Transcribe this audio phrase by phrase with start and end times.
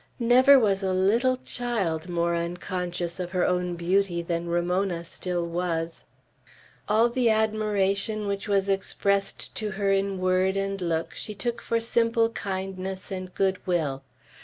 [0.17, 6.05] Never was a little child more unconscious of her own beauty than Ramona still was.
[6.89, 11.79] All the admiration which was expressed to her in word and look she took for
[11.79, 14.01] simple kindness and good will.